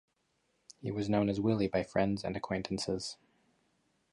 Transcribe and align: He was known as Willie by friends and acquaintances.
He 0.81 0.89
was 0.89 1.09
known 1.11 1.29
as 1.29 1.39
Willie 1.39 1.67
by 1.67 1.83
friends 1.83 2.23
and 2.23 2.35
acquaintances. 2.35 3.17